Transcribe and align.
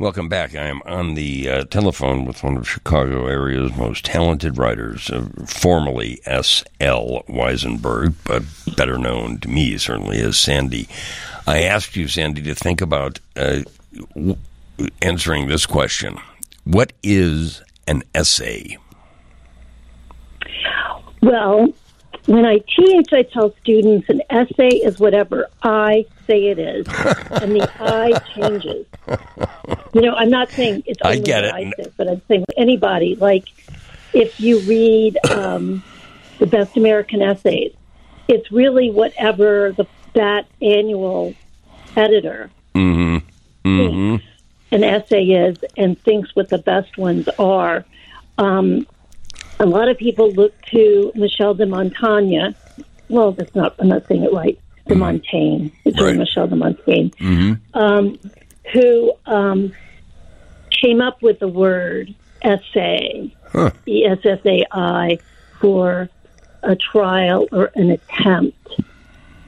Welcome 0.00 0.30
back. 0.30 0.54
I 0.54 0.66
am 0.66 0.80
on 0.86 1.12
the 1.12 1.46
uh, 1.50 1.64
telephone 1.64 2.24
with 2.24 2.42
one 2.42 2.56
of 2.56 2.66
Chicago 2.66 3.26
area's 3.26 3.76
most 3.76 4.02
talented 4.02 4.56
writers, 4.56 5.10
uh, 5.10 5.26
formerly 5.46 6.22
S.L. 6.24 7.22
Wisenberg, 7.28 8.14
but 8.24 8.42
better 8.78 8.96
known 8.96 9.40
to 9.40 9.48
me 9.50 9.76
certainly 9.76 10.18
as 10.22 10.38
Sandy. 10.38 10.88
I 11.46 11.64
asked 11.64 11.96
you, 11.96 12.08
Sandy, 12.08 12.40
to 12.44 12.54
think 12.54 12.80
about 12.80 13.20
uh, 13.36 13.60
w- 14.14 14.38
answering 15.02 15.48
this 15.48 15.66
question 15.66 16.16
What 16.64 16.94
is 17.02 17.60
an 17.86 18.02
essay? 18.14 18.78
Well, 21.20 21.74
when 22.24 22.46
I 22.46 22.60
teach, 22.74 23.12
I 23.12 23.24
tell 23.24 23.54
students 23.60 24.08
an 24.08 24.22
essay 24.30 24.76
is 24.76 24.98
whatever 24.98 25.50
I 25.62 26.06
say 26.30 26.46
it 26.46 26.58
is, 26.58 26.86
and 27.32 27.54
the 27.54 27.62
I 27.80 28.12
changes. 28.34 28.86
You 29.92 30.02
know, 30.02 30.14
I'm 30.14 30.30
not 30.30 30.48
saying 30.56 30.84
it's 30.86 31.00
I 31.02 31.10
only 31.16 31.22
get 31.22 31.44
it. 31.44 31.52
I 31.52 31.72
say, 31.76 31.92
but 31.96 32.08
I'm 32.08 32.22
saying 32.28 32.44
anybody. 32.56 33.16
Like, 33.16 33.44
if 34.12 34.38
you 34.38 34.60
read 34.60 35.18
um, 35.28 35.82
the 36.38 36.46
best 36.46 36.76
American 36.76 37.22
essays, 37.22 37.72
it's 38.28 38.50
really 38.52 38.90
whatever 38.90 39.72
the 39.76 39.86
that 40.14 40.46
annual 40.60 41.34
editor 41.96 42.50
Mm-hmm. 42.76 44.16
thinks 44.16 44.24
an 44.72 44.84
essay 44.84 45.24
is 45.24 45.58
and 45.76 46.00
thinks 46.04 46.34
what 46.34 46.48
the 46.48 46.58
best 46.58 46.96
ones 46.96 47.26
are. 47.38 47.84
Um, 48.38 48.86
a 49.58 49.66
lot 49.66 49.88
of 49.88 49.98
people 49.98 50.32
look 50.32 50.54
to 50.72 51.12
Michel 51.14 51.54
de 51.54 51.66
Montaigne. 51.66 52.54
Well, 53.08 53.32
that's 53.32 53.54
not. 53.54 53.74
I'm 53.78 53.88
not 53.88 54.06
saying 54.06 54.24
it 54.24 54.32
right. 54.32 54.58
De 54.86 54.94
Montaigne. 54.94 55.68
It's 55.84 55.96
really 55.98 56.12
Right. 56.12 56.18
Michel 56.18 56.46
de 56.48 56.56
Montaigne, 56.56 57.08
Mm-hmm. 57.18 57.78
um, 57.78 58.18
who 58.72 59.12
um, 59.26 59.72
came 60.70 61.00
up 61.00 61.22
with 61.22 61.38
the 61.38 61.48
word 61.48 62.14
essay, 62.42 63.34
Huh. 63.52 63.70
E 63.86 64.04
S 64.04 64.18
S 64.24 64.40
A 64.46 64.64
I, 64.72 65.18
for 65.60 66.08
a 66.62 66.76
trial 66.76 67.48
or 67.52 67.70
an 67.74 67.90
attempt. 67.90 68.80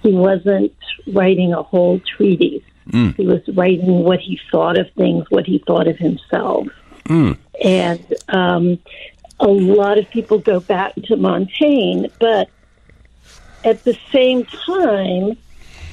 He 0.03 0.13
wasn't 0.13 0.75
writing 1.07 1.53
a 1.53 1.63
whole 1.63 2.01
treatise. 2.01 2.65
Mm. 2.89 3.15
He 3.17 3.27
was 3.27 3.41
writing 3.55 4.01
what 4.03 4.19
he 4.19 4.41
thought 4.51 4.77
of 4.79 4.91
things, 4.93 5.31
what 5.31 5.47
he 5.47 5.59
thought 5.67 5.87
of 5.87 5.97
himself. 5.97 6.67
Mm. 7.05 7.39
And 7.63 8.15
um, 8.29 8.79
a 9.39 9.47
lot 9.47 9.99
of 9.99 10.11
people 10.11 10.39
go 10.39 10.59
back 10.59 10.95
to 11.05 11.17
Montaigne, 11.17 12.07
but 12.19 12.49
at 13.65 13.85
the 13.85 13.97
same 14.13 14.45
time, 14.45 15.37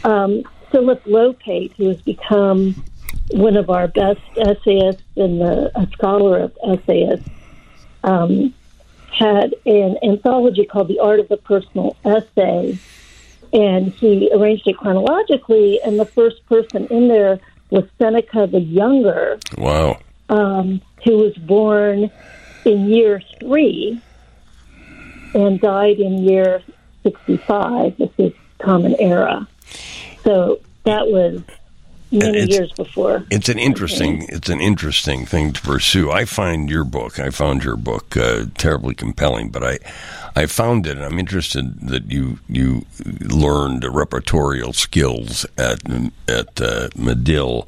um, 0.04 0.44
Philip 0.72 1.04
Lopate, 1.06 1.74
who 1.76 1.88
has 1.90 2.02
become 2.02 2.84
one 3.32 3.58
of 3.58 3.70
our 3.70 3.88
best 3.88 4.22
essayists 4.38 5.04
and 5.16 5.42
the, 5.42 5.72
a 5.80 5.88
scholar 5.92 6.40
of 6.40 6.58
essayists, 6.66 7.30
um, 8.04 8.54
had 9.12 9.54
an 9.66 9.98
anthology 10.04 10.66
called 10.66 10.88
The 10.88 11.00
Art 11.00 11.20
of 11.20 11.28
the 11.28 11.38
Personal 11.38 11.98
Essay, 12.06 12.78
and 13.52 13.92
he 13.94 14.30
arranged 14.34 14.68
it 14.68 14.78
chronologically, 14.78 15.80
and 15.84 16.00
the 16.00 16.06
first 16.06 16.46
person 16.46 16.88
in 16.88 17.08
there 17.08 17.40
was 17.72 17.84
Seneca 17.98 18.48
the 18.48 18.60
Younger, 18.62 19.40
Wow. 19.58 20.00
um, 20.30 20.82
who 21.04 21.18
was 21.18 21.36
born 21.36 22.12
in 22.66 22.90
year 22.90 23.22
three 23.40 24.00
and 25.34 25.60
died 25.60 26.00
in 26.00 26.24
year 26.24 26.62
65. 27.04 27.98
This 27.98 28.10
is 28.18 28.34
Common 28.60 28.96
Era. 29.00 29.48
So 30.24 30.60
that 30.84 31.08
was 31.08 31.42
many 32.12 32.52
years 32.52 32.72
before. 32.74 33.26
It's 33.30 33.50
an 33.50 33.60
interesting. 33.60 34.26
It's 34.30 34.50
an 34.50 34.60
interesting 34.60 35.26
thing 35.26 35.54
to 35.54 35.62
pursue. 35.62 36.12
I 36.12 36.26
find 36.26 36.70
your 36.70 36.84
book. 36.84 37.20
I 37.20 37.30
found 37.30 37.64
your 37.64 37.76
book 37.76 38.18
uh, 38.18 38.46
terribly 38.58 38.96
compelling, 38.96 39.50
but 39.50 39.64
I, 39.64 39.80
I 40.36 40.46
found 40.46 40.88
it. 40.88 40.98
and 40.98 41.06
I'm 41.06 41.20
interested 41.20 41.80
that 41.82 42.12
you 42.12 42.40
you 42.48 42.86
learned 43.22 43.84
repertorial 43.84 44.74
skills 44.74 45.46
at 45.58 45.82
at 46.28 46.62
uh, 46.62 46.90
Medill, 46.96 47.68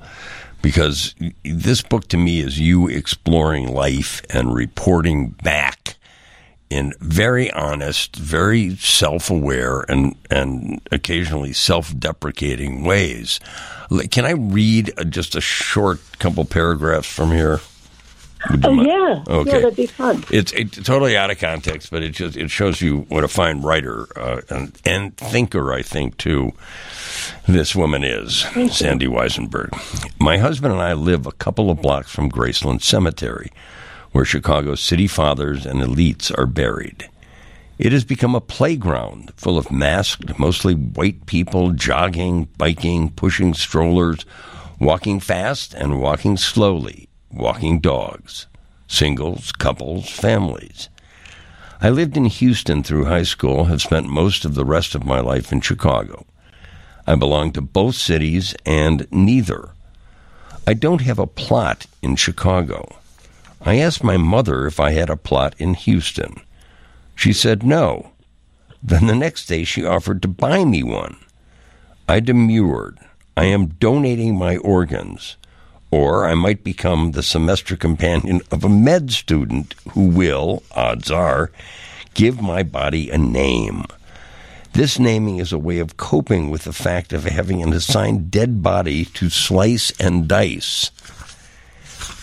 because 0.62 1.16
this 1.44 1.81
book 1.81 2.08
to 2.09 2.18
me 2.18 2.40
is 2.42 2.59
you 2.59 2.88
exploring 2.88 3.74
life 3.74 4.22
and 4.30 4.53
reporting 4.53 5.30
back 5.44 5.96
in 6.72 6.94
very 7.00 7.52
honest, 7.52 8.16
very 8.16 8.76
self-aware, 8.78 9.82
and 9.90 10.16
and 10.30 10.82
occasionally 10.92 11.52
self-deprecating 11.52 12.84
ways. 12.84 13.40
Can 14.09 14.26
I 14.26 14.32
read 14.32 14.94
just 15.10 15.36
a 15.36 15.42
short 15.42 16.00
couple 16.18 16.46
paragraphs 16.46 17.08
from 17.08 17.31
here? 17.31 17.60
Oh, 18.64 18.74
mind? 18.74 18.88
yeah. 18.88 19.24
Okay. 19.28 19.52
Yeah, 19.52 19.60
that'd 19.60 19.76
be 19.76 19.86
fun. 19.86 20.24
It's, 20.31 20.52
it's 20.54 20.81
totally 20.81 21.16
out 21.16 21.30
of 21.30 21.40
context, 21.40 21.92
but 21.92 22.02
it 22.02 22.12
just 22.12 22.36
it 22.38 22.50
shows 22.50 22.81
you 22.81 23.02
what 23.10 23.24
a 23.24 23.28
fine 23.28 23.62
writer 23.62 24.08
uh, 24.18 24.42
and, 24.50 24.76
and 24.86 25.16
thinker 25.18 25.74
I 25.74 25.81
think 25.81 26.18
too. 26.18 26.54
This 27.48 27.76
woman 27.76 28.04
is 28.04 28.46
Sandy 28.72 29.08
Wisenberg. 29.08 29.70
My 30.20 30.38
husband 30.38 30.74
and 30.74 30.81
I 30.81 30.94
live 30.94 31.28
a 31.28 31.31
couple 31.34 31.70
of 31.70 31.81
blocks 31.81 32.10
from 32.10 32.31
Graceland 32.31 32.81
Cemetery, 32.81 33.52
where 34.12 34.26
Chicago's 34.26 34.82
city 34.82 35.08
fathers 35.08 35.66
and 35.66 35.82
elites 35.82 36.36
are 36.38 36.46
buried. 36.46 37.10
It 37.78 37.92
has 37.94 38.04
become 38.04 38.36
a 38.36 38.42
playground 38.42 39.34
full 39.36 39.58
of 39.58 39.72
masked, 39.72 40.38
mostly 40.38 40.76
white 40.76 41.26
people 41.26 41.72
jogging, 41.72 42.46
biking, 42.58 43.10
pushing 43.10 43.54
strollers, 43.54 44.26
walking 44.80 45.20
fast 45.20 45.74
and 45.74 46.00
walking 46.00 46.38
slowly, 46.38 47.10
walking 47.32 47.80
dogs, 47.80 48.48
singles, 48.88 49.52
couples, 49.52 50.10
families. 50.10 50.90
I 51.82 51.90
lived 51.90 52.16
in 52.16 52.26
Houston 52.26 52.84
through 52.84 53.06
high 53.06 53.24
school, 53.24 53.66
have 53.66 53.82
spent 53.82 54.08
most 54.08 54.46
of 54.46 54.54
the 54.54 54.66
rest 54.66 54.94
of 54.94 55.04
my 55.04 55.20
life 55.20 55.52
in 55.52 55.62
Chicago. 55.62 56.26
I 57.08 57.16
belong 57.16 57.52
to 57.54 57.62
both 57.62 57.96
cities 57.96 58.54
and 58.66 59.08
neither. 59.12 59.70
I 60.68 60.76
don't 60.76 61.02
have 61.02 61.18
a 61.18 61.26
plot 61.26 61.88
in 62.04 62.16
Chicago. 62.16 63.00
I 63.64 63.78
asked 63.78 64.04
my 64.04 64.18
mother 64.18 64.66
if 64.66 64.80
I 64.80 64.92
had 64.92 65.10
a 65.10 65.16
plot 65.16 65.54
in 65.60 65.76
Houston. 65.76 66.42
She 67.16 67.32
said 67.32 67.64
no. 67.64 68.12
Then 68.82 69.06
the 69.06 69.16
next 69.16 69.46
day 69.46 69.64
she 69.64 69.86
offered 69.86 70.22
to 70.24 70.28
buy 70.28 70.66
me 70.66 70.82
one. 70.82 71.18
I 72.10 72.20
demurred. 72.20 72.98
I 73.38 73.46
am 73.46 73.68
donating 73.68 74.36
my 74.36 74.58
organs, 74.58 75.38
or 75.92 76.26
I 76.26 76.34
might 76.34 76.64
become 76.64 77.12
the 77.12 77.24
semester 77.24 77.78
companion 77.78 78.42
of 78.52 78.64
a 78.64 78.70
med 78.70 79.12
student 79.12 79.76
who 79.92 80.08
will, 80.08 80.64
odds 80.72 81.12
are, 81.12 81.52
give 82.14 82.42
my 82.42 82.64
body 82.64 83.10
a 83.10 83.18
name. 83.18 83.86
This 84.74 84.98
naming 84.98 85.38
is 85.38 85.54
a 85.54 85.60
way 85.60 85.80
of 85.80 85.98
coping 85.98 86.50
with 86.50 86.64
the 86.64 86.74
fact 86.74 87.14
of 87.14 87.26
having 87.26 87.62
an 87.62 87.74
assigned 87.74 88.32
dead 88.32 88.64
body 88.64 89.06
to 89.06 89.30
slice 89.30 89.92
and 90.00 90.28
dice 90.28 90.92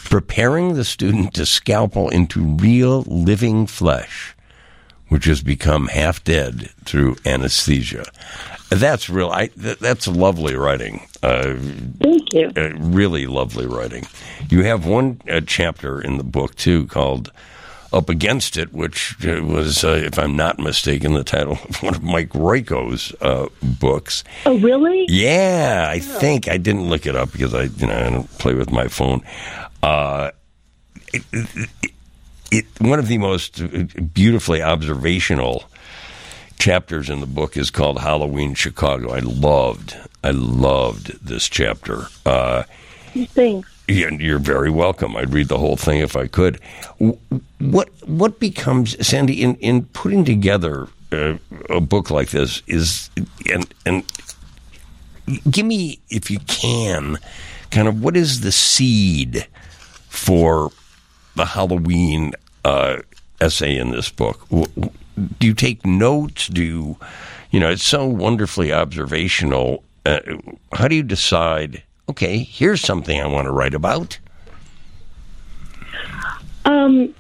preparing 0.08 0.74
the 0.74 0.84
student 0.84 1.34
to 1.34 1.46
scalpel 1.46 2.08
into 2.08 2.40
real 2.42 3.02
living 3.02 3.66
flesh, 3.66 4.34
which 5.08 5.24
has 5.26 5.42
become 5.42 5.88
half 5.88 6.22
dead 6.24 6.70
through 6.84 7.16
anesthesia. 7.26 8.04
That's 8.70 9.08
real. 9.08 9.30
I, 9.30 9.46
th- 9.48 9.78
that's 9.78 10.06
lovely 10.06 10.54
writing. 10.54 11.06
Uh, 11.22 11.54
Thank 12.02 12.32
you. 12.34 12.50
uh, 12.56 12.70
really 12.78 13.26
lovely 13.26 13.66
writing. 13.66 14.06
You 14.50 14.62
have 14.64 14.86
one 14.86 15.20
uh, 15.30 15.40
chapter 15.46 16.00
in 16.00 16.18
the 16.18 16.24
book 16.24 16.54
too 16.54 16.86
called 16.86 17.32
"Up 17.92 18.08
Against 18.08 18.56
It," 18.56 18.72
which 18.72 19.16
uh, 19.26 19.42
was, 19.44 19.84
uh, 19.84 20.00
if 20.04 20.18
I'm 20.18 20.36
not 20.36 20.58
mistaken, 20.58 21.14
the 21.14 21.24
title 21.24 21.58
of 21.68 21.82
one 21.82 21.94
of 21.94 22.02
Mike 22.02 22.30
Royko's 22.30 23.14
uh, 23.20 23.48
books. 23.62 24.24
Oh, 24.46 24.58
really? 24.58 25.06
Yeah, 25.08 25.86
I 25.88 25.98
think 25.98 26.48
I 26.48 26.56
didn't 26.56 26.88
look 26.88 27.06
it 27.06 27.16
up 27.16 27.32
because 27.32 27.54
I, 27.54 27.64
you 27.64 27.86
know, 27.86 27.96
I 27.96 28.10
don't 28.10 28.38
play 28.38 28.54
with 28.54 28.70
my 28.70 28.88
phone. 28.88 29.22
Uh, 29.82 30.30
it, 31.12 31.22
it, 31.32 31.70
it, 32.50 32.66
one 32.80 32.98
of 32.98 33.08
the 33.08 33.18
most 33.18 33.62
beautifully 34.14 34.62
observational 34.62 35.64
chapters 36.58 37.08
in 37.08 37.20
the 37.20 37.26
book 37.26 37.56
is 37.56 37.70
called 37.70 38.00
Halloween 38.00 38.54
Chicago. 38.54 39.12
I 39.12 39.20
loved, 39.20 39.96
I 40.24 40.32
loved 40.32 41.24
this 41.24 41.48
chapter. 41.48 42.08
Uh, 42.26 42.64
Thanks. 43.14 43.77
You're 43.88 44.38
very 44.38 44.70
welcome. 44.70 45.16
I'd 45.16 45.32
read 45.32 45.48
the 45.48 45.58
whole 45.58 45.76
thing 45.76 46.00
if 46.00 46.16
I 46.16 46.26
could. 46.26 46.60
What 47.58 47.88
what 48.06 48.38
becomes 48.38 49.06
Sandy 49.06 49.42
in 49.42 49.56
in 49.56 49.86
putting 49.86 50.24
together 50.24 50.88
uh, 51.10 51.38
a 51.70 51.80
book 51.80 52.10
like 52.10 52.30
this 52.30 52.62
is 52.66 53.10
and 53.52 53.72
and 53.86 54.04
give 55.50 55.66
me 55.66 56.00
if 56.10 56.30
you 56.30 56.38
can 56.40 57.16
kind 57.70 57.88
of 57.88 58.02
what 58.02 58.16
is 58.16 58.40
the 58.40 58.52
seed 58.52 59.46
for 60.08 60.70
the 61.34 61.46
Halloween 61.46 62.32
uh, 62.64 62.98
essay 63.40 63.76
in 63.76 63.90
this 63.90 64.10
book? 64.10 64.46
Do 64.50 65.46
you 65.46 65.54
take 65.54 65.84
notes? 65.84 66.48
Do 66.48 66.62
you, 66.62 66.96
you 67.50 67.60
know, 67.60 67.70
it's 67.70 67.84
so 67.84 68.06
wonderfully 68.06 68.72
observational. 68.72 69.82
Uh, 70.06 70.20
how 70.72 70.88
do 70.88 70.94
you 70.94 71.02
decide? 71.02 71.82
Okay, 72.08 72.38
here's 72.38 72.80
something 72.80 73.20
I 73.20 73.26
want 73.26 73.46
to 73.46 73.52
write 73.52 73.74
about. 73.74 74.18
Um, 76.64 77.14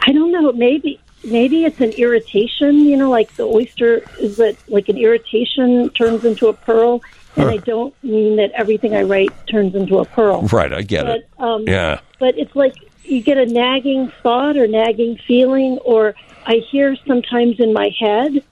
I 0.00 0.12
don't 0.12 0.30
know. 0.32 0.52
Maybe 0.52 1.00
maybe 1.24 1.64
it's 1.64 1.80
an 1.80 1.90
irritation. 1.92 2.80
You 2.80 2.96
know, 2.96 3.10
like 3.10 3.34
the 3.36 3.44
oyster 3.44 4.02
is 4.20 4.36
that 4.36 4.56
like 4.68 4.88
an 4.88 4.98
irritation 4.98 5.90
turns 5.90 6.24
into 6.24 6.48
a 6.48 6.52
pearl. 6.52 7.02
And 7.36 7.50
I 7.50 7.58
don't 7.58 7.94
mean 8.02 8.36
that 8.36 8.50
everything 8.52 8.96
I 8.96 9.02
write 9.02 9.30
turns 9.46 9.74
into 9.76 9.98
a 10.00 10.04
pearl. 10.04 10.42
Right, 10.52 10.72
I 10.72 10.82
get 10.82 11.04
But 11.06 11.16
it. 11.18 11.28
um, 11.38 11.64
Yeah. 11.68 12.00
but 12.18 12.36
it's 12.36 12.56
like 12.56 12.74
you 13.04 13.20
get 13.22 13.38
a 13.38 13.46
nagging 13.46 14.10
thought 14.24 14.56
or 14.56 14.66
nagging 14.66 15.18
feeling, 15.18 15.78
or 15.84 16.14
I 16.46 16.56
hear 16.56 16.96
sometimes 17.06 17.60
in 17.60 17.72
my 17.72 17.90
head 17.96 18.42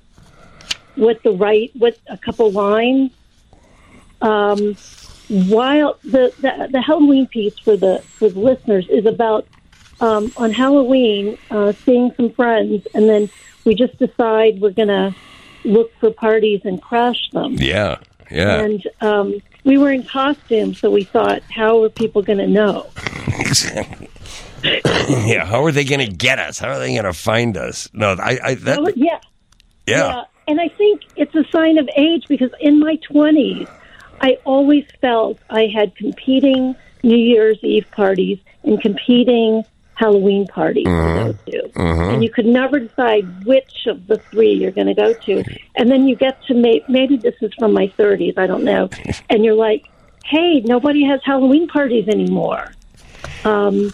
what 0.94 1.20
the 1.24 1.32
right, 1.32 1.72
what 1.76 1.98
a 2.08 2.16
couple 2.16 2.50
lines. 2.52 3.10
Um, 4.22 4.76
while 5.28 5.98
the, 6.04 6.32
the 6.40 6.68
the 6.70 6.80
Halloween 6.80 7.26
piece 7.26 7.58
for 7.58 7.76
the 7.76 8.02
for 8.18 8.28
the 8.28 8.38
listeners 8.38 8.86
is 8.88 9.06
about 9.06 9.46
um, 10.00 10.32
on 10.36 10.52
Halloween 10.52 11.36
uh, 11.50 11.72
seeing 11.72 12.12
some 12.16 12.30
friends, 12.30 12.86
and 12.94 13.08
then 13.08 13.28
we 13.64 13.74
just 13.74 13.98
decide 13.98 14.60
we're 14.60 14.70
gonna 14.70 15.14
look 15.64 15.92
for 15.98 16.10
parties 16.10 16.62
and 16.64 16.80
crash 16.80 17.30
them. 17.30 17.54
Yeah. 17.54 17.98
Yeah. 18.30 18.60
And 18.60 18.86
um, 19.00 19.42
we 19.64 19.78
were 19.78 19.90
in 19.90 20.04
costume, 20.04 20.74
so 20.74 20.90
we 20.90 21.04
thought, 21.04 21.42
how 21.50 21.82
are 21.82 21.88
people 21.88 22.22
going 22.22 22.38
to 22.38 22.46
know? 22.46 22.86
Yeah. 25.08 25.44
How 25.44 25.64
are 25.64 25.70
they 25.70 25.84
going 25.84 26.00
to 26.00 26.12
get 26.12 26.40
us? 26.40 26.58
How 26.58 26.70
are 26.70 26.78
they 26.80 26.92
going 26.92 27.04
to 27.04 27.12
find 27.12 27.56
us? 27.56 27.88
No, 27.92 28.16
I. 28.18 28.38
I 28.42 28.54
that. 28.54 28.78
Oh, 28.80 28.90
yeah, 28.96 29.20
yeah. 29.86 30.24
And 30.48 30.60
I 30.60 30.68
think 30.68 31.02
it's 31.14 31.34
a 31.36 31.44
sign 31.52 31.78
of 31.78 31.88
age 31.96 32.26
because 32.26 32.50
in 32.60 32.80
my 32.80 32.98
20s, 33.08 33.68
I 34.20 34.38
always 34.44 34.84
felt 35.00 35.38
I 35.50 35.66
had 35.66 35.94
competing 35.96 36.74
New 37.02 37.16
Year's 37.16 37.58
Eve 37.62 37.86
parties 37.90 38.38
and 38.64 38.80
competing 38.80 39.64
Halloween 39.94 40.46
parties 40.46 40.84
to 40.84 40.90
go 40.90 41.52
to. 41.52 41.80
And 42.12 42.22
you 42.22 42.30
could 42.30 42.44
never 42.46 42.80
decide 42.80 43.44
which 43.46 43.86
of 43.86 44.06
the 44.06 44.18
three 44.30 44.52
you're 44.52 44.70
going 44.70 44.88
to 44.88 44.94
go 44.94 45.14
to. 45.14 45.44
And 45.76 45.90
then 45.90 46.06
you 46.06 46.16
get 46.16 46.42
to 46.44 46.54
may- 46.54 46.84
maybe 46.88 47.16
this 47.16 47.34
is 47.40 47.50
from 47.58 47.72
my 47.72 47.88
30s, 47.98 48.36
I 48.36 48.46
don't 48.46 48.64
know. 48.64 48.88
And 49.30 49.44
you're 49.44 49.54
like, 49.54 49.86
hey, 50.24 50.60
nobody 50.60 51.04
has 51.04 51.20
Halloween 51.24 51.66
parties 51.68 52.08
anymore. 52.08 52.72
Um, 53.44 53.92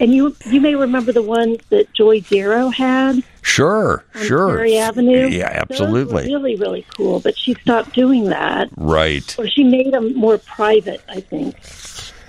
and 0.00 0.12
you 0.14 0.34
you 0.46 0.60
may 0.60 0.74
remember 0.74 1.12
the 1.12 1.22
ones 1.22 1.58
that 1.68 1.92
Joy 1.92 2.20
Darrow 2.20 2.68
had 2.70 3.22
Sure. 3.42 4.04
Sure. 4.22 4.52
Prairie 4.52 4.76
Avenue. 4.78 5.28
Yeah. 5.28 5.64
Absolutely. 5.70 6.24
really, 6.26 6.56
really 6.56 6.84
cool. 6.96 7.20
But 7.20 7.38
she 7.38 7.54
stopped 7.54 7.94
doing 7.94 8.24
that, 8.26 8.68
Right. 8.76 9.34
or 9.38 9.46
she 9.48 9.64
made 9.64 9.92
them 9.92 10.14
more 10.14 10.38
private. 10.38 11.02
I 11.08 11.20
think. 11.20 11.56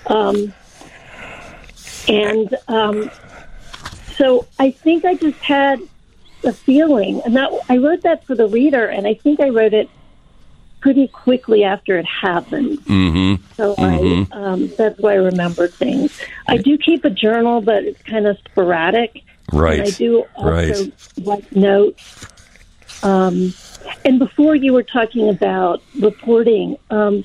Um, 0.08 0.54
and 2.08 2.56
um, 2.68 3.12
so 4.18 4.48
I 4.60 4.72
think 4.72 5.06
I 5.06 5.16
just 5.16 5.38
had 5.40 5.80
a 6.44 6.52
feeling, 6.54 7.22
and 7.26 7.36
that 7.36 7.52
I 7.70 7.78
wrote 7.78 8.02
that 8.02 8.26
for 8.26 8.36
the 8.36 8.48
reader, 8.48 8.86
and 8.88 9.06
I 9.08 9.14
think 9.14 9.40
I 9.40 9.50
wrote 9.50 9.74
it 9.74 9.90
pretty 10.82 11.08
quickly 11.08 11.64
after 11.64 11.98
it 11.98 12.06
happened. 12.06 12.80
Mm-hmm. 12.80 13.44
So 13.56 13.76
I 13.78 14.28
um, 14.32 14.68
that's 14.78 15.00
why 15.00 15.12
I 15.14 15.16
remembered 15.16 15.74
things. 15.74 16.20
I 16.48 16.58
do 16.58 16.78
keep 16.78 17.06
a 17.06 17.10
journal, 17.10 17.62
but 17.62 17.84
it's 17.86 18.02
kind 18.04 18.28
of 18.28 18.38
sporadic. 18.40 19.24
Right. 19.54 19.80
And 19.80 19.88
I 19.88 19.92
do 19.92 20.26
also 20.36 20.52
Right. 20.52 20.92
write 21.24 21.56
notes. 21.56 22.26
Um, 23.04 23.54
and 24.06 24.20
before 24.20 24.56
you 24.56 24.74
were 24.74 24.84
talking 24.84 25.30
about 25.30 25.82
reporting, 26.00 26.78
um, 26.90 27.24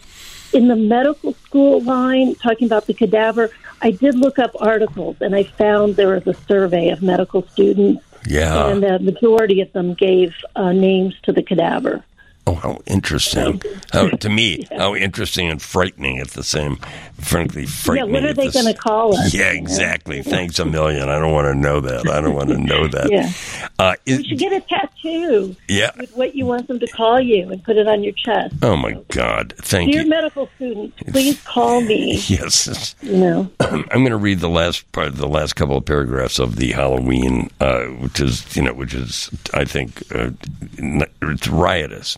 in 0.52 0.69
the 0.69 0.76
medical 0.76 1.35
school 1.35 1.81
line, 1.82 2.35
talking 2.37 2.67
about 2.67 2.87
the 2.87 2.94
cadaver, 2.94 3.50
I 3.82 3.91
did 3.91 4.14
look 4.14 4.38
up 4.38 4.52
articles 4.61 5.17
and 5.20 5.35
I 5.35 5.43
found 5.43 5.97
there 5.97 6.09
was 6.09 6.26
a 6.26 6.35
survey 6.47 6.88
of 6.91 7.02
medical 7.02 7.43
students, 7.49 8.02
Yeah. 8.26 8.69
and 8.69 8.82
the 8.82 8.99
majority 8.99 9.61
of 9.61 9.73
them 9.73 9.94
gave 9.94 10.35
uh, 10.55 10.73
names 10.73 11.14
to 11.25 11.32
the 11.32 11.43
cadaver. 11.43 12.02
Oh, 12.48 12.54
how 12.54 12.78
interesting! 12.87 13.60
How, 13.93 14.08
to 14.08 14.28
me, 14.28 14.66
how 14.76 14.94
interesting 14.94 15.50
and 15.50 15.60
frightening 15.60 16.19
at 16.20 16.28
the 16.28 16.44
same, 16.44 16.76
frankly, 17.20 17.66
frightening. 17.66 18.14
Yeah, 18.14 18.20
what 18.20 18.25
are 18.31 18.34
they 18.34 18.50
going 18.50 18.66
to 18.66 18.75
call 18.75 19.16
us? 19.16 19.34
Yeah, 19.34 19.50
exactly. 19.50 20.22
Thanks 20.22 20.60
a 20.60 20.64
million. 20.64 21.08
I 21.08 21.19
don't 21.19 21.32
want 21.32 21.46
to 21.48 21.56
know 21.56 21.81
that. 21.81 22.08
I 22.08 22.20
don't 22.20 22.34
want 22.37 22.50
to 22.50 22.58
know 22.58 22.87
that. 22.88 23.10
Yeah. 23.10 23.32
Uh, 23.81 23.94
is- 24.06 24.19
You 24.20 24.28
should 24.28 24.38
get 24.38 24.52
a 24.52 24.60
tattoo 24.60 25.56
yeah. 25.69 25.90
with 25.98 26.16
what 26.16 26.37
you 26.37 26.46
want 26.46 26.69
them 26.69 26.78
to 26.78 26.87
call 26.87 27.20
you 27.20 27.50
and 27.50 27.64
put 27.64 27.76
it 27.78 27.88
on 27.88 28.04
your 28.04 28.12
chest. 28.12 28.54
Oh 28.62 28.76
my 28.76 28.92
God! 29.08 29.52
Thank 29.58 29.90
Dear 29.90 30.02
you. 30.02 30.08
medical 30.08 30.49
students, 30.54 30.96
please 31.10 31.40
call 31.42 31.81
me. 31.81 32.20
Yes. 32.28 32.94
You 33.02 33.16
know, 33.16 33.50
I'm 33.60 33.84
going 33.88 34.10
to 34.10 34.16
read 34.16 34.38
the 34.40 34.49
last 34.49 34.90
part, 34.92 35.16
the 35.16 35.26
last 35.28 35.54
couple 35.56 35.76
of 35.78 35.84
paragraphs 35.84 36.38
of 36.38 36.56
the 36.56 36.70
Halloween, 36.72 37.50
uh, 37.60 37.87
which 37.87 38.20
is 38.20 38.54
you 38.56 38.62
know, 38.62 38.72
which 38.72 38.94
is 38.94 39.31
I 39.52 39.64
think 39.64 40.00
uh, 40.14 40.31
it's 40.78 41.49
riotous. 41.49 42.16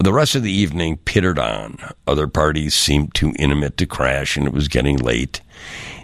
The 0.00 0.12
rest 0.12 0.34
of 0.36 0.44
the 0.44 0.52
evening 0.52 0.98
pittered 0.98 1.38
on. 1.38 1.78
Other 2.06 2.28
parties 2.28 2.74
seemed 2.74 3.14
too 3.14 3.34
intimate 3.38 3.76
to 3.78 3.86
crash, 3.86 4.36
and 4.36 4.46
it 4.46 4.52
was 4.52 4.68
getting 4.68 4.96
late. 4.96 5.40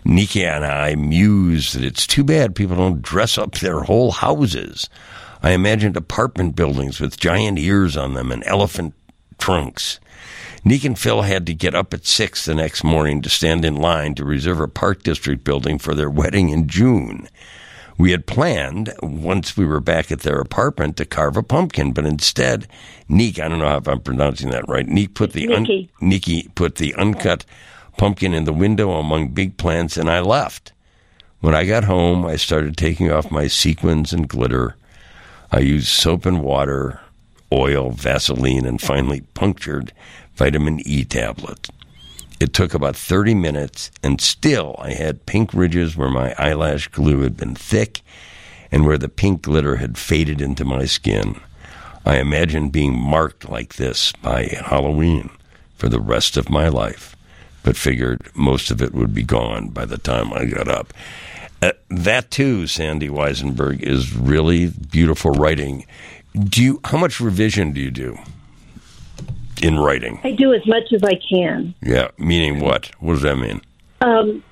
Nikki 0.05 0.45
and 0.45 0.65
I 0.65 0.97
mused 0.97 1.77
that 1.77 1.85
it's 1.85 2.07
too 2.07 2.25
bad 2.25 2.57
people 2.57 2.77
don't 2.77 3.03
dress 3.03 3.39
up 3.39 3.55
their 3.55 3.81
whole 3.81 4.11
houses. 4.11 4.89
I 5.43 5.53
imagined 5.53 5.97
apartment 5.97 6.57
buildings 6.57 7.01
with 7.01 7.21
giant 7.21 7.59
ears 7.59 7.97
on 7.97 8.15
them 8.15 8.33
and 8.33 8.43
elephant 8.47 8.95
trunks. 9.39 10.01
Neek 10.65 10.85
and 10.85 10.99
Phil 10.99 11.23
had 11.23 11.47
to 11.47 11.55
get 11.55 11.75
up 11.75 11.93
at 11.93 12.07
six 12.07 12.47
the 12.47 12.55
next 12.55 12.83
morning 12.83 13.23
to 13.23 13.29
stand 13.29 13.65
in 13.65 13.77
line 13.77 14.15
to 14.15 14.25
reserve 14.25 14.61
a 14.61 14.67
Park 14.67 15.03
District 15.03 15.45
building 15.45 15.79
for 15.79 15.95
their 15.95 16.11
wedding 16.11 16.49
in 16.49 16.67
June. 16.67 17.29
We 17.97 18.11
had 18.11 18.27
planned, 18.27 18.93
once 19.03 19.57
we 19.57 19.65
were 19.65 19.81
back 19.81 20.11
at 20.11 20.21
their 20.21 20.41
apartment, 20.41 20.97
to 20.97 21.05
carve 21.05 21.37
a 21.37 21.43
pumpkin, 21.43 21.93
but 21.93 22.07
instead, 22.07 22.67
Neek, 23.09 23.39
I 23.39 23.49
don't 23.49 23.61
know 23.61 23.77
if 23.77 23.87
I'm 23.87 24.01
pronouncing 24.01 24.51
that 24.51 24.69
right, 24.69 24.87
Neek 24.87 25.15
put 25.15 25.33
the 25.33 25.47
Nikki. 25.47 25.91
Nikki 26.01 26.49
put 26.55 26.77
the 26.77 26.95
uncut 26.95 27.45
pumpkin 27.97 28.35
in 28.35 28.45
the 28.45 28.53
window 28.53 28.93
among 28.93 29.29
big 29.29 29.57
plants, 29.57 29.97
and 29.97 30.11
I 30.11 30.21
left. 30.21 30.73
When 31.41 31.55
I 31.55 31.65
got 31.65 31.85
home, 31.85 32.25
I 32.27 32.37
started 32.37 32.77
taking 32.77 33.13
off 33.13 33.31
my 33.31 33.47
sequins 33.47 34.13
and 34.13 34.29
glitter. 34.29 34.77
I 35.53 35.61
used 35.61 35.89
soap 35.89 36.27
and 36.27 36.43
water, 36.43 37.01
oil, 37.53 37.91
Vaseline, 37.91 38.67
and 38.67 38.81
finally 38.81 39.21
punctured 39.35 39.93
vitamin 40.35 40.81
E 40.81 41.05
tablet. 41.05 41.69
It 42.41 42.53
took 42.53 42.75
about 42.75 42.97
30 42.97 43.35
minutes, 43.35 43.91
and 44.03 44.21
still 44.21 44.77
I 44.79 44.93
had 44.93 45.27
pink 45.27 45.55
ridges 45.55 45.97
where 45.97 46.11
my 46.11 46.35
eyelash 46.37 46.89
glue 46.89 47.21
had 47.21 47.37
been 47.37 47.55
thick 47.55 48.03
and 48.73 48.85
where 48.85 48.99
the 48.99 49.09
pink 49.09 49.43
glitter 49.43 49.77
had 49.77 49.97
faded 49.97 50.41
into 50.41 50.65
my 50.65 50.85
skin. 50.85 51.41
I 52.05 52.19
imagined 52.19 52.73
being 52.73 52.99
marked 52.99 53.49
like 53.49 53.75
this 53.75 54.13
by 54.13 54.59
Halloween 54.67 55.31
for 55.77 55.89
the 55.89 56.01
rest 56.01 56.37
of 56.37 56.51
my 56.51 56.69
life, 56.69 57.17
but 57.63 57.77
figured 57.77 58.21
most 58.35 58.71
of 58.71 58.83
it 58.83 58.93
would 58.93 59.15
be 59.15 59.23
gone 59.23 59.69
by 59.69 59.85
the 59.85 59.99
time 59.99 60.33
I 60.33 60.45
got 60.45 60.69
up. 60.69 60.93
Uh, 61.63 61.73
that 61.89 62.31
too, 62.31 62.67
Sandy 62.67 63.09
Wisenberg, 63.09 63.81
is 63.81 64.15
really 64.15 64.69
beautiful 64.69 65.31
writing. 65.31 65.87
Do 66.35 66.63
you? 66.63 66.81
How 66.85 66.99
much 66.99 67.21
revision 67.21 67.73
do 67.73 67.81
you 67.81 67.91
do 67.91 68.19
in 69.63 69.79
writing? 69.79 70.21
I 70.25 70.33
do 70.33 70.53
as 70.53 70.67
much 70.67 70.93
as 70.93 71.03
I 71.03 71.15
can. 71.15 71.75
Yeah, 71.83 72.09
meaning 72.19 72.61
what? 72.61 72.91
What 73.01 73.15
does 73.15 73.23
that 73.23 73.37
mean? 73.37 73.61
Um, 74.01 74.43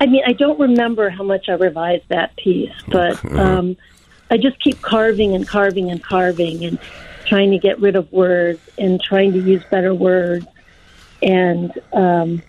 I 0.00 0.06
mean, 0.06 0.22
I 0.26 0.32
don't 0.32 0.58
remember 0.58 1.08
how 1.08 1.24
much 1.24 1.48
I 1.48 1.52
revised 1.52 2.08
that 2.08 2.36
piece, 2.36 2.74
but 2.88 3.24
um, 3.32 3.76
I 4.30 4.36
just 4.36 4.60
keep 4.60 4.82
carving 4.82 5.34
and 5.34 5.46
carving 5.46 5.90
and 5.90 6.02
carving 6.02 6.64
and 6.64 6.78
trying 7.24 7.50
to 7.50 7.58
get 7.58 7.80
rid 7.80 7.96
of 7.96 8.10
words 8.12 8.60
and 8.78 9.00
trying 9.00 9.32
to 9.32 9.40
use 9.40 9.62
better 9.70 9.94
words 9.94 10.46
and 11.22 11.72
um, 11.92 12.42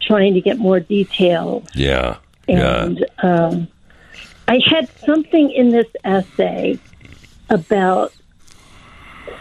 trying 0.00 0.34
to 0.34 0.40
get 0.40 0.58
more 0.58 0.80
detail. 0.80 1.64
Yeah, 1.74 2.16
yeah, 2.48 2.84
And 2.84 3.06
um, 3.22 3.68
I 4.48 4.60
had 4.66 4.88
something 5.06 5.50
in 5.50 5.70
this 5.70 5.86
essay 6.04 6.78
about 7.48 8.12